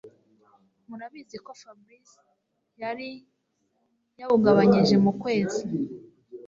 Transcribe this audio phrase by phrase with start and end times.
[0.87, 2.07] murabizi ko Fabric
[2.81, 3.09] yari
[4.19, 5.63] yawugabanyije mukwezi